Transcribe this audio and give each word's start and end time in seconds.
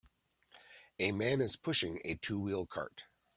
A 0.97 1.11
man 1.11 1.41
is 1.41 1.55
pushing 1.55 2.01
a 2.03 2.15
two 2.15 2.39
wheel 2.39 2.65
cart 2.65 3.03